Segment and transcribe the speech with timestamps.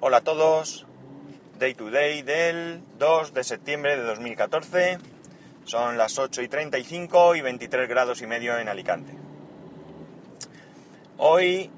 [0.00, 0.86] Hola a todos,
[1.58, 4.98] Day to Day del 2 de septiembre de 2014,
[5.64, 9.12] son las 8 y 35 y 23 grados y medio en Alicante.
[11.16, 11.72] Hoy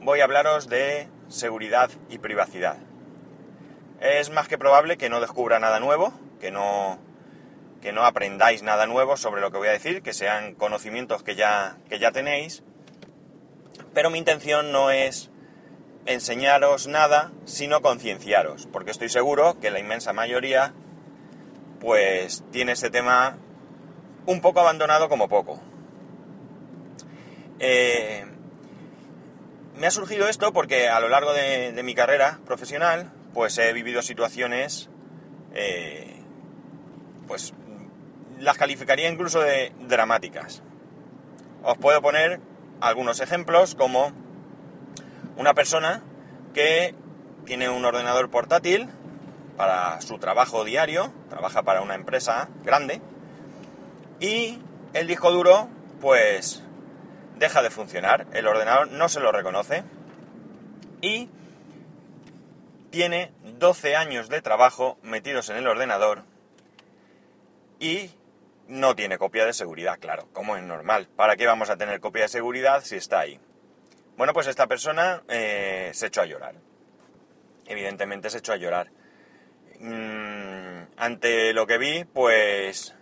[0.00, 2.76] voy a hablaros de seguridad y privacidad.
[4.00, 6.98] Es más que probable que no descubra nada nuevo, que no,
[7.80, 11.36] que no aprendáis nada nuevo sobre lo que voy a decir, que sean conocimientos que
[11.36, 12.64] ya, que ya tenéis,
[13.92, 15.30] pero mi intención no es
[16.06, 20.72] enseñaros nada, sino concienciaros, porque estoy seguro que la inmensa mayoría
[21.80, 23.36] pues tiene este tema
[24.26, 25.60] un poco abandonado como poco.
[27.58, 28.24] Eh,
[29.76, 34.02] me ha surgido esto porque a lo largo de, mi carrera profesional pues he vivido
[34.02, 34.88] situaciones
[35.54, 36.16] eh,
[37.26, 37.54] pues
[38.38, 40.62] las calificaría incluso de dramáticas.
[41.62, 42.40] Os puedo poner
[42.80, 44.12] algunos ejemplos como
[45.36, 46.02] una persona
[46.52, 46.94] que
[47.44, 48.88] tiene un ordenador portátil
[49.56, 53.00] para su trabajo diario, trabaja para una empresa grande,
[54.20, 54.58] y
[54.92, 55.68] el disco duro
[56.00, 56.62] pues
[57.36, 59.84] deja de funcionar, el ordenador no se lo reconoce
[61.00, 61.28] y
[62.90, 66.22] tiene 12 años de trabajo metidos en el ordenador
[67.80, 68.10] y
[68.68, 71.08] no tiene copia de seguridad, claro, como es normal.
[71.16, 73.40] ¿Para qué vamos a tener copia de seguridad si está ahí?
[74.16, 76.54] Bueno, pues esta persona eh, se echó a llorar.
[77.66, 78.90] Evidentemente se echó a llorar.
[79.80, 82.94] Mm, ante lo que vi, pues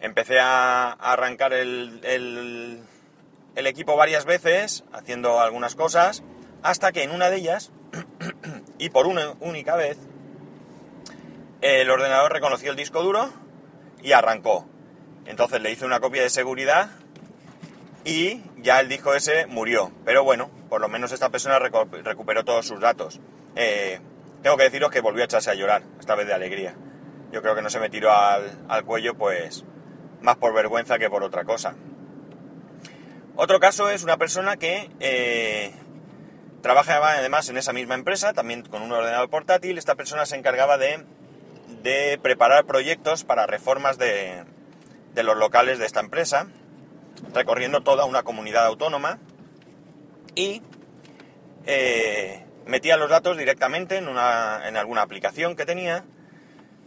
[0.00, 6.24] empecé a, arrancar el, el, equipo varias veces, haciendo algunas cosas,
[6.62, 7.70] hasta que en una de ellas,
[8.78, 9.98] y por una única vez,
[11.60, 13.30] el ordenador reconoció el disco duro
[14.02, 14.66] y arrancó.
[15.26, 16.90] Entonces le hice una copia de seguridad
[18.08, 19.92] y ya el disco ese murió.
[20.06, 23.20] Pero bueno, por lo menos esta persona recuperó todos sus datos.
[23.54, 24.00] Eh,
[24.42, 26.74] tengo que deciros que volvió a echarse a llorar, esta vez de alegría.
[27.32, 29.66] Yo creo que no se me tiró al, cuello, pues
[30.22, 31.74] más por vergüenza que por otra cosa.
[33.36, 35.74] Otro caso es una persona que eh,
[36.62, 39.76] trabajaba además en esa misma empresa, también con un ordenador portátil.
[39.76, 41.04] Esta persona se encargaba de,
[42.22, 44.46] preparar proyectos para reformas de
[45.14, 46.48] los locales de esta empresa
[47.32, 49.18] recorriendo toda una comunidad autónoma
[50.34, 50.62] y
[51.66, 56.04] eh, metía los datos directamente en, una, en alguna aplicación que tenía,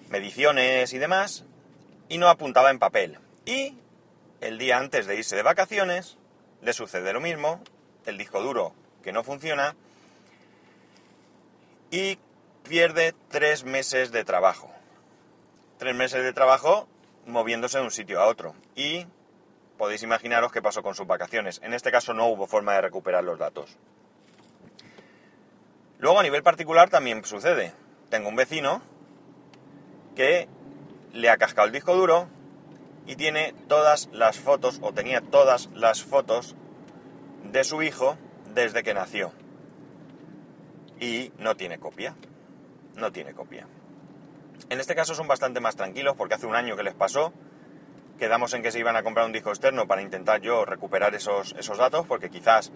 [0.10, 1.46] mediciones y demás,
[2.10, 3.20] y no apuntaba en papel.
[3.46, 3.78] Y
[4.42, 6.18] el día antes de irse de vacaciones
[6.62, 7.62] le sucede lo mismo,
[8.06, 9.76] el disco duro que no funciona,
[11.90, 12.18] y
[12.64, 14.72] pierde tres meses de trabajo.
[15.78, 16.88] Tres meses de trabajo
[17.26, 18.56] moviéndose de un sitio a otro.
[18.76, 19.08] Y
[19.82, 21.60] podéis imaginaros qué pasó con sus vacaciones.
[21.64, 23.80] En este caso no hubo forma de recuperar los datos.
[25.98, 27.74] Luego a nivel particular también sucede.
[28.12, 28.84] Tengo un vecino
[30.16, 30.48] que
[31.14, 32.28] le ha cascado el disco duro
[33.08, 36.56] y tiene todas las fotos, o tenía todas las fotos
[37.52, 38.20] de su hijo
[38.54, 39.34] desde que nació.
[41.00, 42.16] Y no tiene copia.
[42.98, 43.66] No tiene copia.
[44.70, 47.34] En este caso son bastante más tranquilos porque hace un año que les pasó
[48.22, 51.56] quedamos en que se iban a comprar un disco externo para intentar yo recuperar esos,
[51.58, 52.72] esos datos, porque quizás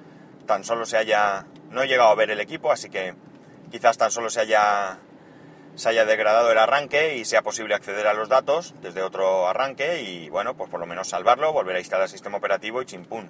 [0.48, 1.46] tan solo se haya...
[1.70, 3.14] No he llegado a ver el equipo, así que
[3.70, 4.98] quizás tan solo se haya,
[5.76, 10.02] se haya degradado el arranque y sea posible acceder a los datos desde otro arranque
[10.02, 13.30] y, bueno, pues por lo menos salvarlo, volver a instalar el sistema operativo y chimpún.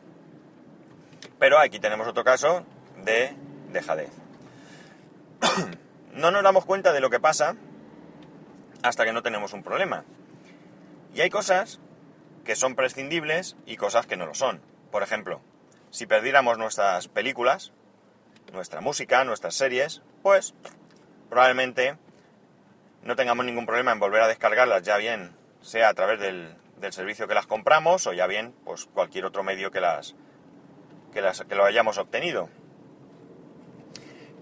[1.37, 2.65] Pero aquí tenemos otro caso
[3.03, 3.35] de
[3.73, 4.11] dejadez.
[6.13, 7.57] no nos damos cuenta de lo que pasa
[8.83, 10.05] hasta que no tenemos un problema.
[11.13, 11.81] Y hay cosas
[12.45, 14.61] que son prescindibles y cosas que no lo son.
[14.91, 15.41] Por ejemplo,
[15.89, 17.73] si perdiéramos nuestras películas,
[18.53, 20.53] nuestra música, nuestras series, pues
[21.29, 21.97] probablemente
[23.03, 26.55] no tengamos ningún problema en volver a descargarlas, ya bien sea a través del,
[26.91, 30.13] servicio que las compramos o ya bien pues cualquier otro medio que las
[31.11, 32.47] que las que lo hayamos obtenido.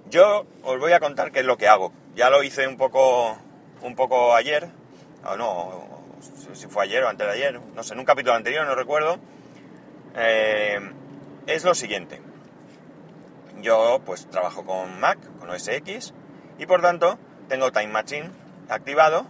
[0.09, 1.93] Yo os voy a contar qué es lo que hago.
[2.15, 3.37] Ya lo hice un poco
[3.81, 4.67] un poco ayer,
[5.25, 6.03] o no,
[6.53, 9.19] si fue ayer o antes de ayer, no sé, en un capítulo anterior, no recuerdo,
[10.15, 10.79] eh,
[11.47, 12.21] es lo siguiente.
[13.61, 16.13] Yo pues trabajo con Mac, con OS X,
[16.59, 17.17] y por tanto
[17.47, 18.31] tengo Time Machine
[18.69, 19.25] activado.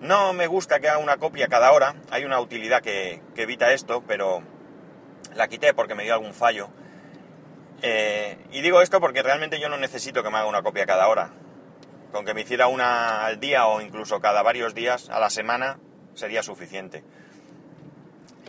[0.00, 4.02] No me gusta que haga una copia cada hora, hay una utilidad que, evita esto,
[4.06, 4.42] pero
[5.34, 6.68] la quité porque me dio algún fallo.
[7.82, 11.08] Eh, y digo esto porque realmente yo no necesito que me haga una copia cada
[11.08, 11.30] hora.
[12.12, 15.78] Con que me hiciera una al día o incluso cada varios días a la semana,
[16.14, 17.04] sería suficiente.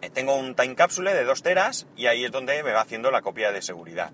[0.01, 3.11] Eh, tengo un time capsule de 2 teras y ahí es donde me va haciendo
[3.11, 4.11] la copia de seguridad.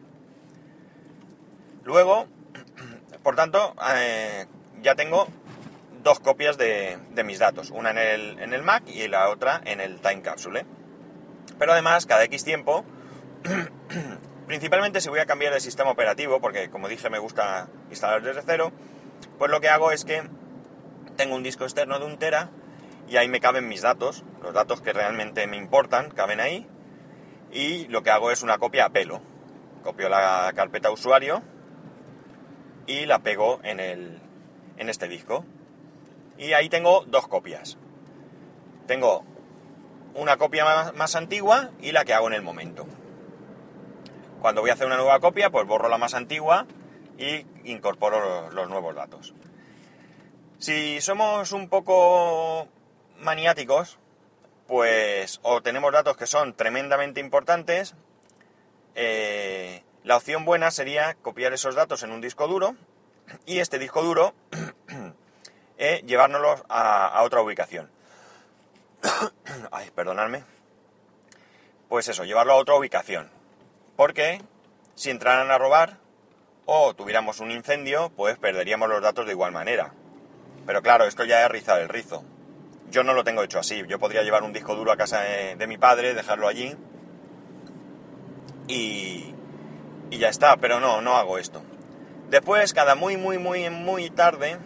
[1.83, 2.27] Luego,
[3.23, 4.45] Por tanto, eh,
[4.81, 5.27] ya tengo
[6.03, 9.81] dos copias de, mis datos, una en el, en el, Mac y la otra en
[9.81, 10.65] el Time Capsule.
[11.57, 12.85] Pero además, cada X tiempo,
[14.47, 18.43] principalmente si voy a cambiar de sistema operativo, porque como dije me gusta instalar desde
[18.45, 18.71] cero,
[19.37, 20.23] pues lo que hago es que
[21.15, 22.49] tengo un disco externo de un tera
[23.07, 26.67] y ahí me caben mis datos, los datos que realmente me importan, caben ahí,
[27.51, 29.21] y lo que hago es una copia a pelo.
[29.83, 31.43] Copio la carpeta usuario
[32.87, 34.19] y la pego en, el,
[34.77, 35.45] en este disco.
[36.37, 37.77] Y ahí tengo dos copias.
[38.87, 39.23] Tengo
[40.15, 42.85] una copia más, antigua y la que hago en el momento.
[44.41, 46.65] Cuando voy a hacer una nueva copia, pues borro la más antigua
[47.17, 49.33] y incorporo los nuevos datos.
[50.59, 52.67] Si somos un poco
[53.19, 53.97] maniáticos,
[54.67, 57.95] pues o tenemos datos que son tremendamente importantes,
[58.95, 62.75] eh, la opción buena sería copiar esos datos en un disco duro
[63.45, 64.33] y este disco duro
[65.77, 67.89] eh, llevárnoslos a, otra ubicación.
[69.71, 70.43] Ay, perdonadme.
[71.89, 73.29] Pues eso, llevarlo a otra ubicación.
[73.95, 74.41] Porque
[74.95, 75.97] si entraran a robar
[76.65, 79.93] o tuviéramos un incendio, pues perderíamos los datos de igual manera.
[80.65, 82.23] Pero claro, esto ya es rizar el rizo.
[82.89, 83.83] Yo no lo tengo hecho así.
[83.87, 86.75] Yo podría llevar un disco duro a casa de, mi padre, dejarlo allí
[88.67, 89.33] y,
[90.09, 90.57] y ya está.
[90.57, 91.61] Pero no, no hago esto.
[92.29, 94.57] Después, cada muy, muy, muy, muy tarde,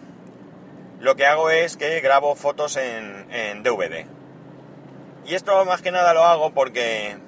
[1.00, 4.06] lo que hago es que grabo fotos en, en DVD.
[5.26, 7.18] Y esto más que nada lo hago porque,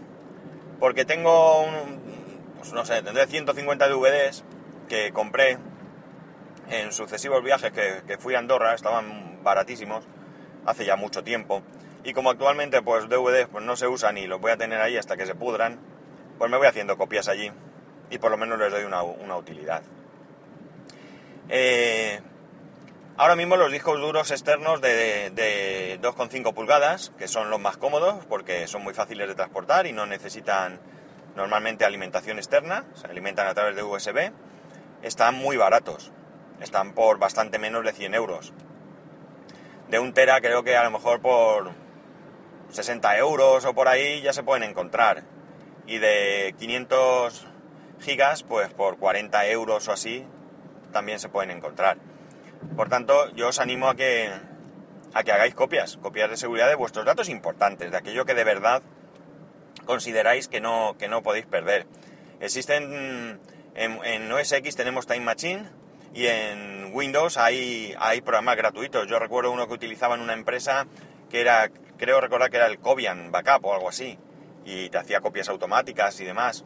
[0.80, 2.00] porque tengo, un,
[2.58, 4.44] pues no sé, tendré 150 DVDs
[4.92, 5.56] que compré
[6.68, 10.04] en sucesivos viajes que, que fui a Andorra, estaban baratísimos
[10.66, 11.62] hace ya mucho tiempo.
[12.04, 14.98] Y como actualmente pues DVDs pues, no se usan y los voy a tener ahí
[14.98, 15.80] hasta que se pudran,
[16.36, 17.50] pues me voy haciendo copias allí
[18.10, 19.02] y por lo menos les doy una,
[19.34, 19.82] utilidad.
[21.48, 22.20] Eh,
[23.16, 28.26] ahora mismo los discos duros externos de, de 2,5 pulgadas, que son los más cómodos
[28.26, 30.80] porque son muy fáciles de transportar y no necesitan
[31.34, 34.32] normalmente alimentación externa, se alimentan a través de USB,
[35.02, 36.12] están muy baratos,
[36.60, 38.52] están por bastante menos de 100 euros
[39.92, 41.70] de un tera creo que a lo mejor por
[42.70, 45.22] 60 euros o por ahí ya se pueden encontrar.
[45.86, 47.46] Y de 500
[48.00, 50.24] gigas, pues por 40 euros o así,
[50.92, 51.98] también se pueden encontrar.
[52.74, 54.30] Por tanto, yo os animo a que,
[55.12, 58.44] a que hagáis copias, copias de seguridad de vuestros datos importantes, de aquello que de
[58.44, 58.82] verdad
[59.84, 61.86] consideráis que no, que no podéis perder.
[62.40, 63.40] Existen,
[63.74, 65.68] en, OS X tenemos Time Machine,
[66.14, 69.08] y en Windows hay, hay programas gratuitos.
[69.08, 70.86] Yo recuerdo uno que utilizaba en una empresa
[71.30, 74.18] que era, creo recordar que era el Cobian Backup o algo así,
[74.64, 76.64] y te hacía copias automáticas y demás.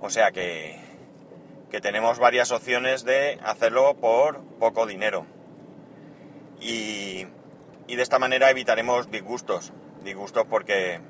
[0.00, 0.78] O sea que,
[1.70, 5.26] que tenemos varias opciones de hacerlo por poco dinero.
[6.60, 7.26] Y,
[7.86, 9.72] y de esta manera evitaremos disgustos.
[10.02, 11.00] Disgustos porque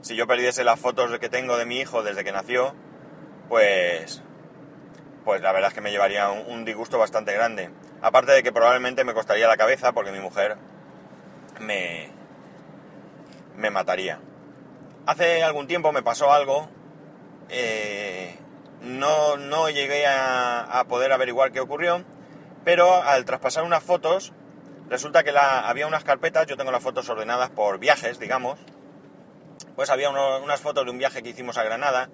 [0.00, 2.74] si yo perdiese las fotos que tengo de mi hijo desde que nació,
[3.50, 4.22] pues
[5.24, 7.70] pues la verdad es que me llevaría un, disgusto bastante grande.
[8.00, 10.56] Aparte de que probablemente me costaría la cabeza porque mi mujer
[11.60, 12.08] me,
[13.56, 14.18] me mataría.
[15.06, 16.68] Hace algún tiempo me pasó algo,
[17.50, 18.38] eh,
[18.80, 22.02] no, no llegué a, poder averiguar qué ocurrió,
[22.64, 24.32] pero al traspasar unas fotos,
[24.88, 28.58] resulta que la, había unas carpetas, yo tengo las fotos ordenadas por viajes, digamos,
[29.76, 32.08] pues había unas fotos de un viaje que hicimos a Granada,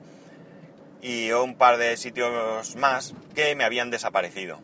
[1.02, 4.60] y un par de sitios más que me habían desaparecido.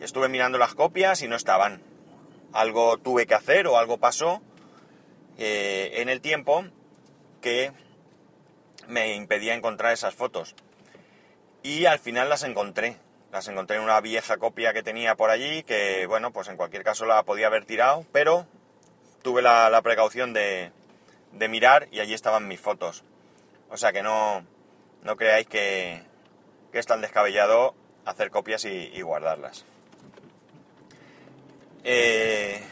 [0.00, 1.82] Estuve mirando las copias y no estaban.
[2.52, 4.42] Algo tuve que hacer o algo pasó
[5.38, 6.64] eh, en el tiempo
[7.40, 7.72] que
[8.88, 10.54] me impedía encontrar esas fotos.
[11.62, 12.96] Y al final las encontré.
[13.32, 16.82] Las encontré en una vieja copia que tenía por allí, que bueno, pues en cualquier
[16.82, 18.46] caso la podía haber tirado, pero
[19.22, 20.72] tuve la, precaución de,
[21.32, 23.04] de mirar y allí estaban mis fotos.
[23.70, 24.44] O sea que no,
[25.02, 26.02] no creáis que,
[26.72, 29.64] es tan descabellado hacer copias y, guardarlas.
[31.82, 32.62] Eh,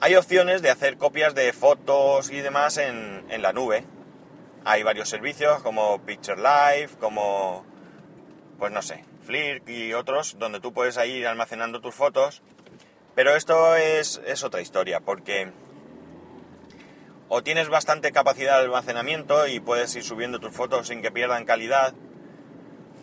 [0.00, 3.84] hay opciones de hacer copias de fotos y demás en, en, la nube.
[4.64, 7.64] Hay varios servicios como Picture Live, como,
[8.58, 12.42] pues no sé, Flick y otros, donde tú puedes ir almacenando tus fotos.
[13.14, 15.50] Pero esto es, es otra historia, porque
[17.28, 21.44] o tienes bastante capacidad de almacenamiento y puedes ir subiendo tus fotos sin que pierdan
[21.44, 21.94] calidad,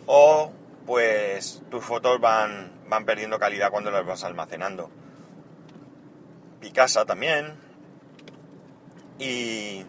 [0.06, 0.52] o
[0.86, 4.90] pues tus fotos van, van perdiendo calidad cuando las vas almacenando.
[6.60, 7.54] Picasa también.
[9.18, 9.84] Y,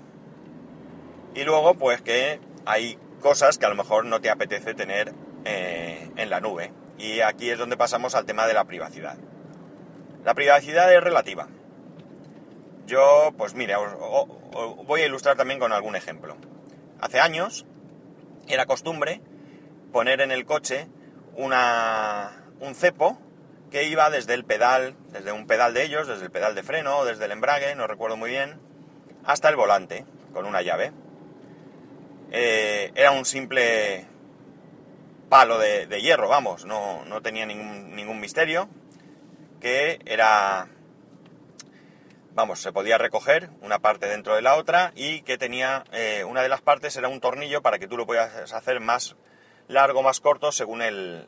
[1.34, 5.14] y luego pues que hay cosas que a lo mejor no te apetece tener
[5.46, 6.72] eh, en la nube.
[6.98, 9.18] Y aquí es donde pasamos al tema de la privacidad.
[10.24, 11.48] La privacidad es relativa.
[12.86, 16.38] Yo, pues mire, os, voy a ilustrar también con algún ejemplo.
[17.02, 17.66] Hace años
[18.48, 19.22] era costumbre
[19.92, 20.88] poner en el coche
[21.36, 23.18] una, un cepo
[23.72, 27.06] que iba desde el pedal, desde un pedal de ellos, desde el pedal de freno,
[27.06, 28.60] desde el embrague, no recuerdo muy bien,
[29.26, 30.92] hasta el volante, con una llave.
[32.32, 34.06] Eh, era un simple
[35.30, 38.70] palo de, hierro, vamos, no, tenía ningún, ningún, misterio,
[39.60, 40.68] que era,
[42.36, 46.44] vamos, se podía recoger una parte dentro de la otra y que tenía, eh, una
[46.44, 49.16] de las partes era un tornillo para que tú lo puedas hacer más
[49.68, 50.80] largo, más corto, según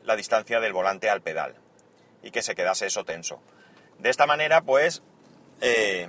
[0.04, 1.56] la distancia del volante al pedal
[2.22, 3.40] y que se quedase eso tenso.
[3.98, 5.02] De esta manera, pues,
[5.60, 6.08] eh,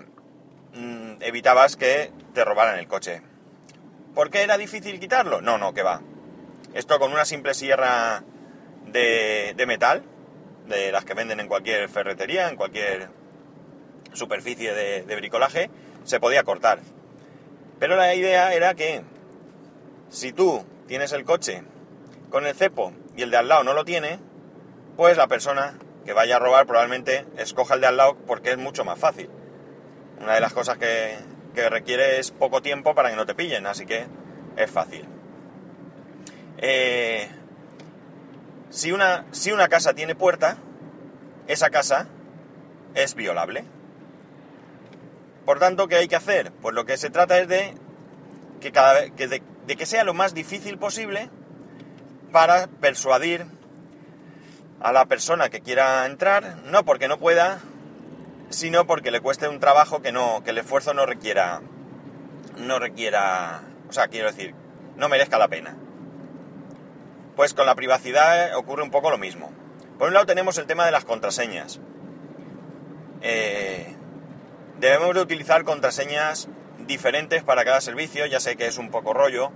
[0.74, 3.22] mm, evitabas que te robaran el coche.
[4.14, 5.42] ¿Por qué era difícil quitarlo?
[5.42, 6.02] No, no, que va.
[6.74, 8.24] Esto con una simple sierra
[8.86, 10.04] de, metal,
[10.68, 13.10] de las que venden en cualquier ferretería, en cualquier
[14.14, 15.70] superficie de, bricolaje,
[16.04, 16.80] se podía cortar.
[17.80, 19.04] Pero la idea era que
[20.10, 21.64] si tú tienes el coche
[22.30, 24.20] con el cepo y el de al lado no lo tiene,
[24.98, 28.58] pues la persona que vaya a robar probablemente escoja el de al lado porque es
[28.58, 29.30] mucho más fácil.
[30.20, 31.16] Una de las cosas que,
[31.54, 34.08] que requiere es poco tiempo para que no te pillen, así que
[34.58, 35.06] es fácil.
[36.58, 37.30] Eh,
[38.70, 40.58] si, una, si una casa tiene puerta,
[41.48, 42.08] esa casa
[42.94, 43.64] es violable.
[45.50, 46.52] Por tanto, ¿qué hay que hacer?
[46.62, 47.74] Pues lo que se trata es de
[48.62, 51.32] que, cada, que, de, que sea lo más difícil posible
[52.32, 53.48] para persuadir
[54.80, 57.62] a la persona que quiera entrar, no porque no pueda,
[58.52, 61.62] sino porque le cueste un trabajo que no, que el esfuerzo no requiera,
[62.58, 64.54] no requiera, o sea, quiero decir,
[64.98, 65.76] no merezca la pena.
[67.36, 69.52] Pues con la privacidad ocurre un poco lo mismo.
[69.98, 71.80] Por un lado tenemos el tema de las contraseñas.
[73.24, 73.96] Eh,
[74.80, 76.48] debemos de utilizar contraseñas
[76.88, 79.52] diferentes para cada servicio, ya sé que es un poco rollo,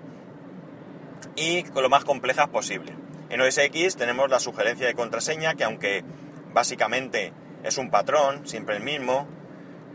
[1.35, 2.95] y con lo más complejas posible.
[3.29, 3.57] En OS
[3.97, 6.03] tenemos la sugerencia de contraseña que aunque
[6.53, 9.27] básicamente es un patrón, siempre el mismo,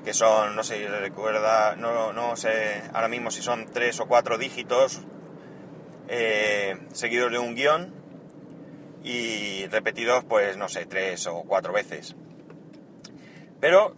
[0.04, 5.02] que son, no sé recuerda, no sé ahora mismo si son tres o cuatro dígitos
[6.08, 7.92] eh, seguidos de un guion
[9.04, 12.16] y repetidos pues no sé, tres o cuatro veces.
[13.60, 13.94] Pero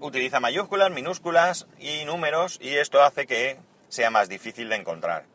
[0.00, 5.26] utiliza mayúsculas, minúsculas y números y esto hace que sea más difícil de encontrar.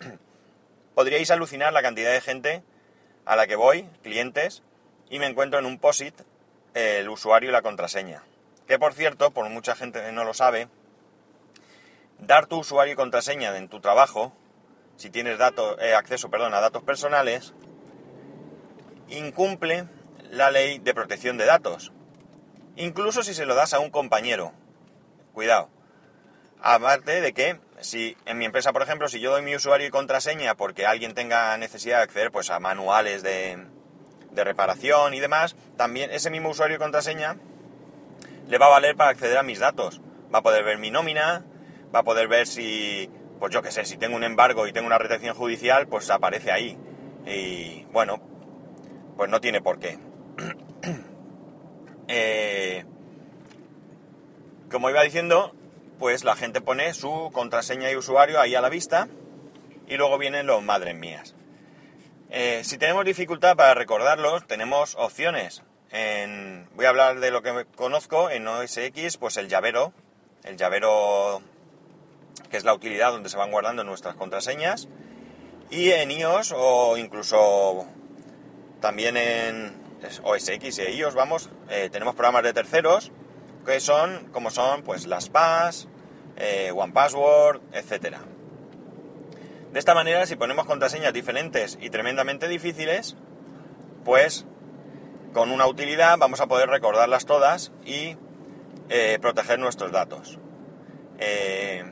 [0.94, 2.62] Podríais alucinar la cantidad de gente
[3.24, 4.62] a la que voy, clientes,
[5.10, 6.14] y me encuentro en un POSIT
[6.74, 8.22] el usuario y la contraseña.
[8.66, 10.68] Que por cierto, por mucha gente no lo sabe,
[12.18, 14.32] dar tu usuario y contraseña en tu trabajo,
[14.96, 17.54] si tienes datos, eh, acceso perdón, a datos personales,
[19.08, 19.86] incumple
[20.30, 21.92] la ley de protección de datos.
[22.76, 24.52] Incluso si se lo das a un compañero.
[25.32, 25.70] Cuidado.
[26.62, 29.90] Aparte de que, si en mi empresa, por ejemplo, si yo doy mi usuario y
[29.90, 33.66] contraseña porque alguien tenga necesidad de acceder pues, a manuales de,
[34.30, 37.36] de reparación y demás, también ese mismo usuario y contraseña
[38.48, 40.00] le va a valer para acceder a mis datos.
[40.34, 41.44] Va a poder ver mi nómina,
[41.94, 44.86] va a poder ver si, pues yo qué sé, si tengo un embargo y tengo
[44.86, 46.78] una retención judicial, pues aparece ahí.
[47.26, 48.20] Y bueno,
[49.16, 49.98] pues no tiene por qué.
[52.08, 52.84] Eh,
[54.70, 55.52] como iba diciendo,
[55.98, 59.08] pues la gente pone su contraseña y usuario ahí a la vista
[59.88, 61.34] y luego vienen los madres mías.
[62.30, 65.62] Eh, si tenemos dificultad para recordarlos, tenemos opciones.
[66.74, 69.92] voy a hablar de lo que conozco en OS X, pues el llavero,
[70.44, 71.42] el llavero
[72.50, 74.88] que es la utilidad donde se van guardando nuestras contraseñas.
[75.70, 77.86] Y en iOS o incluso
[78.80, 79.85] también en
[80.22, 83.12] OS X y iOS, vamos, eh, tenemos programas de terceros
[83.64, 85.88] que son, como son, pues las PAS,
[86.36, 88.20] eh, OnePassword, etcétera.
[89.72, 93.16] De esta manera, si ponemos contraseñas diferentes y tremendamente difíciles,
[94.04, 94.46] pues
[95.34, 98.16] con una utilidad vamos a poder recordarlas todas y
[98.88, 100.38] eh, proteger nuestros datos.
[101.18, 101.84] Eh,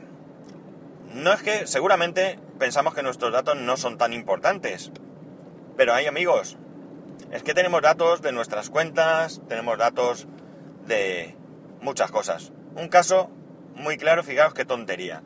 [1.13, 4.91] no es que seguramente pensamos que nuestros datos no son tan importantes,
[5.75, 6.57] pero hay amigos,
[7.35, 10.25] es que tenemos datos de nuestras cuentas, tenemos datos
[10.87, 11.35] de
[11.81, 12.53] muchas cosas.
[12.77, 13.29] Un caso
[13.75, 15.21] muy claro, fijaos qué tontería.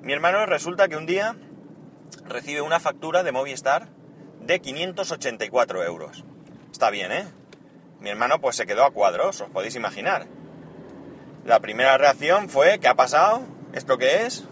[0.00, 1.36] Mi hermano resulta que un día
[2.24, 3.88] recibe una factura de Movistar
[4.40, 6.24] de 584 euros.
[6.72, 7.26] Está bien, ¿eh?
[8.00, 10.26] Mi hermano pues se quedó a cuadros, os podéis imaginar.
[11.44, 13.42] La primera reacción fue, ¿qué ha pasado?
[13.74, 14.44] ¿Esto qué es?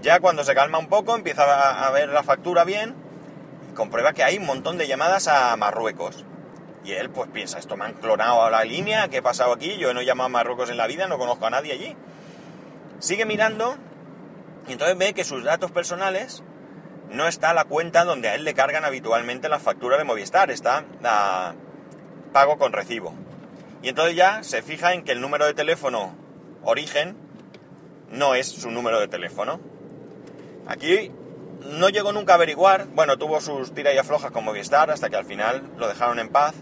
[0.00, 3.01] Ya cuando se calma un poco, empieza a ver la factura bien
[3.74, 6.24] comprueba que hay un montón de llamadas a Marruecos.
[6.84, 9.76] Y él pues piensa, esto me han clonado a la línea, ¿qué ha pasado aquí?
[9.78, 11.96] Yo no he llamado a Marruecos en la vida, no conozco a nadie allí.
[12.98, 13.76] Sigue mirando
[14.68, 16.42] y entonces ve que sus datos personales
[17.10, 20.84] no está la cuenta donde a él le cargan habitualmente la factura de Movistar, está
[21.00, 21.54] la
[22.32, 23.14] pago con recibo.
[23.82, 26.16] Y entonces ya se fija en que el número de teléfono
[26.62, 27.16] origen
[28.10, 29.60] no es su número de teléfono.
[30.66, 31.10] Aquí
[31.66, 35.16] no llegó nunca a averiguar, bueno, tuvo sus tiras y aflojas con Movistar hasta que
[35.16, 36.54] al final lo dejaron en paz.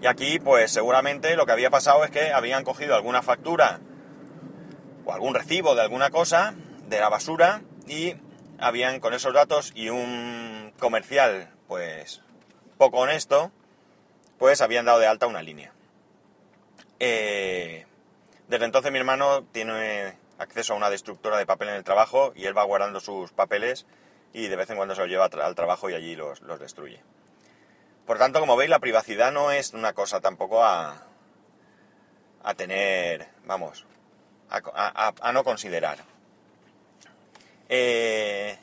[0.00, 3.80] Y aquí, pues seguramente lo que había pasado es que habían cogido alguna factura
[5.04, 6.54] o algún recibo de alguna cosa
[6.88, 8.14] de la basura y
[8.58, 12.22] habían con esos datos y un comercial, pues
[12.76, 13.50] poco honesto,
[14.38, 15.72] pues habían dado de alta una línea.
[17.00, 17.86] Eh,
[18.48, 22.46] desde entonces mi hermano tiene acceso a una destructora de papel en el trabajo y
[22.46, 23.86] él va guardando sus papeles
[24.32, 27.00] y de vez en cuando se los lleva al trabajo y allí los, destruye.
[28.06, 31.02] Por tanto, como veis, la privacidad no es una cosa tampoco a,
[32.42, 33.84] a tener, vamos,
[34.50, 35.98] a, no considerar.
[37.68, 38.58] Eh,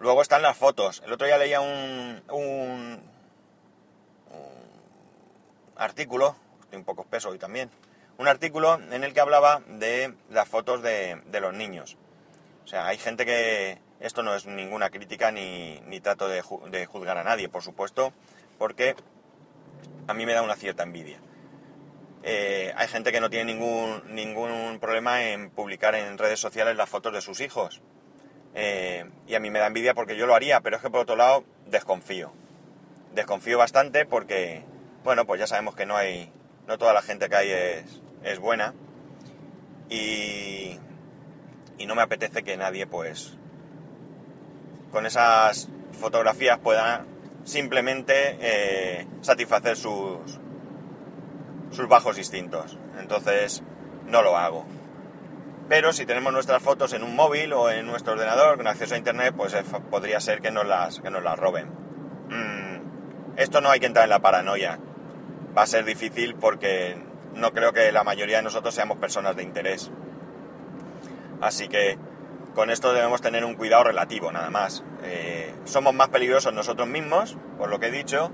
[0.00, 1.02] luego están las fotos.
[1.04, 3.14] El otro día leía un, un,
[5.76, 7.70] artículo, estoy un poco espeso hoy también,
[8.18, 11.96] un artículo en el que hablaba de las fotos de, los niños.
[12.64, 13.78] O sea, hay gente que...
[14.00, 18.12] Esto no es ninguna crítica ni, trato de, juzgar a nadie, por supuesto,
[18.58, 18.96] porque
[20.06, 21.18] a mí me da una cierta envidia.
[22.22, 26.88] Eh, hay gente que no tiene ningún, ningún problema en publicar en redes sociales las
[26.88, 27.80] fotos de sus hijos.
[28.54, 31.00] Eh, y a mí me da envidia porque yo lo haría, pero es que por
[31.00, 32.32] otro lado desconfío.
[33.14, 34.64] Desconfío bastante porque,
[35.02, 36.30] bueno, pues ya sabemos que no hay,
[36.66, 38.74] no toda la gente que hay es, es buena
[39.88, 40.78] y,
[41.78, 43.36] y no me apetece que nadie pues
[44.90, 47.04] con esas fotografías pueda
[47.44, 50.40] simplemente eh, satisfacer sus,
[51.70, 52.78] sus bajos instintos.
[52.98, 53.62] Entonces
[54.06, 54.64] no lo hago.
[55.68, 58.98] Pero si tenemos nuestras fotos en un móvil o en nuestro ordenador con acceso a
[58.98, 59.56] internet, pues
[59.90, 61.68] podría ser que nos las, que nos las roben.
[62.28, 64.78] Mm, esto no hay que entrar en la paranoia.
[65.56, 66.96] Va a ser difícil porque
[67.34, 69.90] no creo que la mayoría de nosotros seamos personas de interés.
[71.40, 71.98] Así que
[72.54, 74.84] con esto debemos tener un cuidado relativo, nada más.
[75.02, 78.30] Eh, somos más peligrosos nosotros mismos, por lo que he dicho,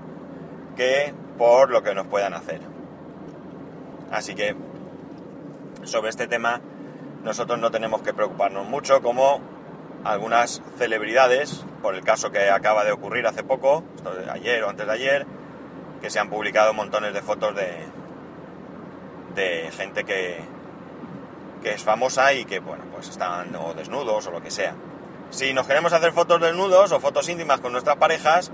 [0.75, 2.61] que por lo que nos puedan hacer.
[4.11, 4.55] Así que
[5.83, 6.61] sobre este tema
[7.23, 9.41] nosotros no tenemos que preocuparnos mucho como
[10.03, 13.83] algunas celebridades, por el caso que acaba de ocurrir hace poco,
[14.31, 15.27] ayer o antes de ayer,
[16.01, 17.85] que se han publicado montones de fotos de,
[19.35, 20.39] de gente que,
[21.61, 24.75] que es famosa y que, bueno, pues están o desnudos o lo que sea.
[25.29, 28.51] Si nos queremos hacer fotos desnudos o fotos íntimas con nuestras parejas,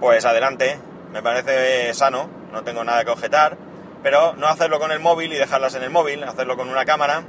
[0.00, 0.78] pues adelante,
[1.12, 3.58] me parece sano, no tengo nada que objetar,
[4.02, 7.24] pero no hacerlo con el móvil y dejarlas en el móvil, hacerlo con una cámara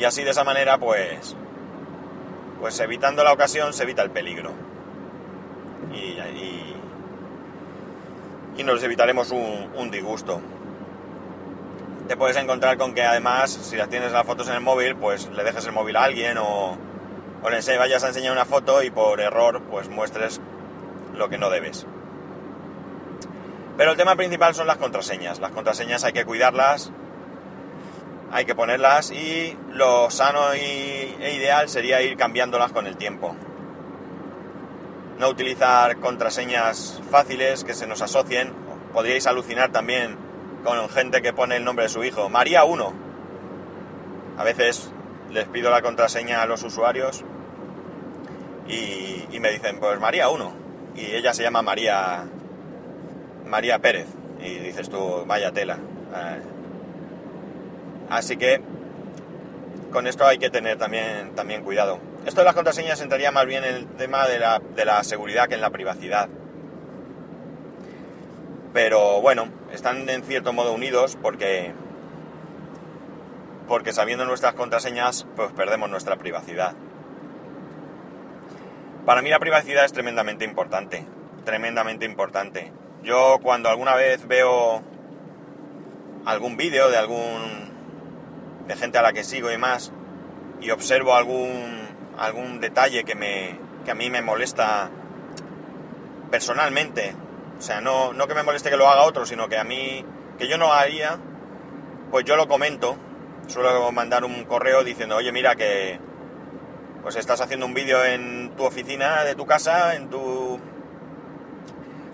[0.00, 1.36] y así de esa manera, pues,
[2.58, 4.50] pues evitando la ocasión se evita el peligro.
[5.92, 6.18] Y,
[8.56, 10.40] y, nos evitaremos un, un disgusto
[12.10, 15.28] te puedes encontrar con que además, si las tienes las fotos en el móvil, pues
[15.28, 16.76] le dejes el móvil a alguien o,
[17.40, 20.40] o le vayas a enseñar una foto y por error pues muestres
[21.14, 21.86] lo que no debes.
[23.76, 25.38] Pero el tema principal son las contraseñas.
[25.38, 26.90] Las contraseñas hay que cuidarlas,
[28.32, 33.36] hay que ponerlas y lo sano y, e ideal sería ir cambiándolas con el tiempo.
[35.20, 38.52] No utilizar contraseñas fáciles que se nos asocien.
[38.92, 40.29] Podríais alucinar también
[40.64, 42.92] con gente que pone el nombre de su hijo, María 1.
[44.38, 44.90] A veces
[45.30, 47.24] les pido la contraseña a los usuarios
[48.68, 50.52] y, me dicen, pues María 1.
[50.96, 52.24] Y ella se llama María,
[53.46, 54.06] María Pérez.
[54.40, 55.76] Y dices tú, vaya tela.
[56.14, 56.42] Eh,
[58.10, 58.60] así que
[59.92, 61.98] con esto hay que tener también, también cuidado.
[62.26, 65.48] Esto de las contraseñas entraría más bien en el tema de la, de la seguridad
[65.48, 66.28] que en la privacidad.
[68.72, 71.72] Pero bueno, están en cierto modo unidos porque
[73.68, 76.74] porque sabiendo nuestras contraseñas pues perdemos nuestra privacidad.
[79.06, 81.04] Para mí la privacidad es tremendamente importante,
[81.44, 82.72] tremendamente importante.
[83.02, 84.82] Yo cuando alguna vez veo
[86.24, 87.70] algún vídeo de algún
[88.66, 89.92] de gente a la que sigo y más
[90.60, 91.80] y observo algún
[92.18, 94.90] algún detalle que me que a mí me molesta
[96.30, 97.14] personalmente
[97.60, 100.02] o sea, no, no que me moleste que lo haga otro, sino que a mí,
[100.38, 101.18] que yo no haría,
[102.10, 102.96] pues yo lo comento.
[103.48, 106.00] Suelo mandar un correo diciendo, oye, mira que,
[107.02, 110.58] pues estás haciendo un vídeo en tu oficina de tu casa, en tu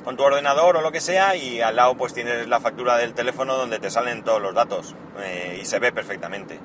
[0.02, 3.14] con tu ordenador o lo que sea y al lado pues tienes la factura del
[3.14, 6.58] teléfono donde te salen todos los datos eh, y se ve perfectamente.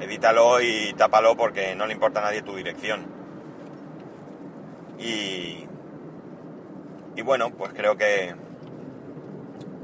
[0.00, 3.06] Edítalo y tápalo porque no le importa a nadie tu dirección.
[4.98, 5.66] Y,
[7.16, 8.34] y bueno, pues creo que,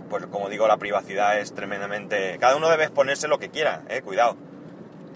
[0.09, 2.39] pues como digo, la privacidad es tremendamente...
[2.39, 4.37] Cada uno debe exponerse lo que quiera, eh, cuidado.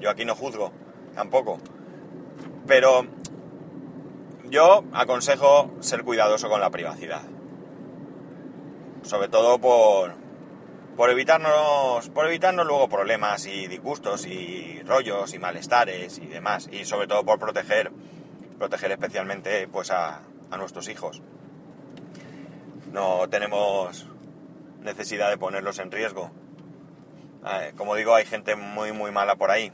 [0.00, 0.72] Yo aquí no juzgo,
[1.14, 1.58] tampoco.
[2.66, 3.06] Pero
[4.44, 7.22] yo aconsejo ser cuidadoso con la privacidad
[9.02, 10.14] sobre todo por,
[10.96, 16.84] por evitarnos por evitarnos luego problemas y disgustos y rollos y malestares y demás y
[16.84, 17.92] sobre todo por proteger
[18.58, 21.20] proteger especialmente pues a, a nuestros hijos
[22.92, 24.06] no tenemos
[24.80, 26.30] necesidad de ponerlos en riesgo.
[27.76, 29.72] Como digo hay gente muy muy mala por ahí.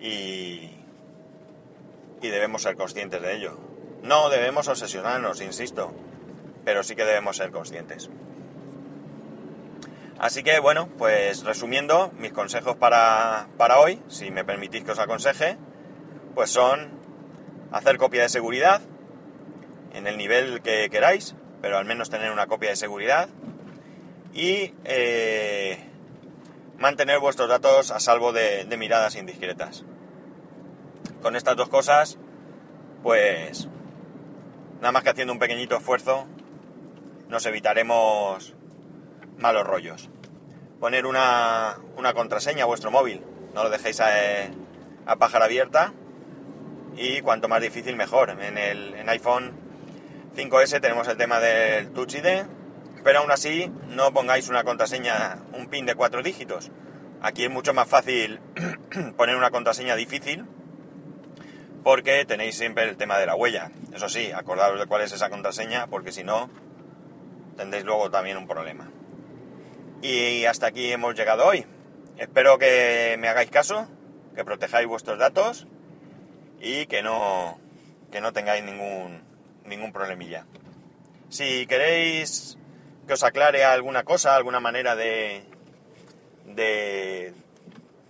[0.00, 0.74] Y
[2.20, 3.58] y debemos ser conscientes de ello.
[4.02, 5.94] No debemos obsesionarnos insisto
[6.68, 8.10] pero sí que debemos ser conscientes.
[10.18, 13.46] Así que bueno, pues resumiendo, mis consejos para,
[13.78, 15.56] hoy, si me permitís que os aconseje,
[16.34, 16.90] pues son
[17.72, 18.82] hacer copia de seguridad
[19.94, 23.28] en el nivel que queráis, pero al menos tener una copia de seguridad
[24.32, 25.78] y eh,
[26.78, 29.84] mantener vuestros datos a salvo de, miradas indiscretas.
[31.22, 32.18] Con estas dos cosas,
[33.02, 33.68] pues
[34.80, 36.26] nada más que haciendo un pequeñito esfuerzo,
[37.28, 38.54] nos evitaremos
[39.38, 40.08] malos rollos.
[40.78, 41.78] Poner una,
[42.14, 43.22] contraseña a vuestro móvil,
[43.54, 45.92] no lo dejéis a, pájara abierta
[46.96, 48.30] y cuanto más difícil mejor.
[48.30, 49.67] En el en iPhone
[50.36, 52.46] 5S tenemos el tema del Touch ID,
[53.02, 56.70] pero aún así no pongáis una contraseña, un pin de cuatro dígitos.
[57.20, 58.40] Aquí es mucho más fácil
[59.16, 60.44] poner una contraseña difícil
[61.82, 63.70] porque tenéis siempre el tema de la huella.
[63.94, 66.50] Eso sí, acordaros de cuál es esa contraseña porque si no
[67.56, 68.90] tendréis luego también un problema.
[70.00, 71.66] Y hasta aquí hemos llegado hoy.
[72.16, 73.88] Espero que me hagáis caso,
[74.34, 75.66] que protejáis vuestros datos
[76.60, 77.58] y que no,
[78.12, 79.22] que no tengáis ningún,
[79.68, 80.46] ningún problemilla.
[81.28, 82.56] Si queréis
[83.06, 85.44] que os aclare alguna cosa, alguna manera de,
[86.46, 87.32] de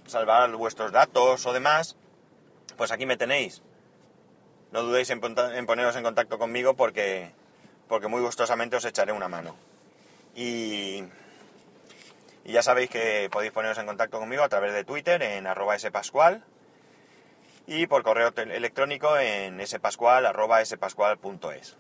[0.06, 1.96] salvar vuestros datos o demás,
[2.76, 3.62] pues aquí me tenéis.
[4.72, 7.32] No dudéis en, poneros en contacto conmigo porque
[7.88, 9.56] porque muy gustosamente os echaré una mano.
[10.34, 11.04] Y,
[12.44, 16.44] ya sabéis que podéis poneros en contacto conmigo a través de Twitter en arroba spascual
[17.68, 21.76] y por correo electrónico en spascual.es.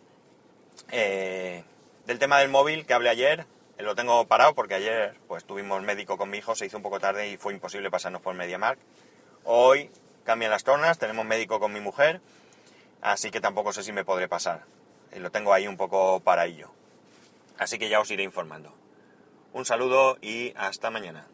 [0.92, 1.64] Eh,
[2.06, 3.46] del tema del móvil que hablé ayer,
[3.78, 6.82] eh, lo tengo parado porque ayer pues tuvimos médico con mi hijo, se hizo un
[6.82, 8.78] poco tarde y fue imposible pasarnos por MediaMark.
[9.44, 9.90] Hoy
[10.24, 12.20] cambian las tornas, tenemos médico con mi mujer,
[13.00, 14.62] así que tampoco sé si me podré pasar
[15.16, 16.70] lo tengo ahí un poco para ello.
[17.58, 18.72] Así que ya os iré informando.
[19.52, 21.28] Un saludo y hasta mañana.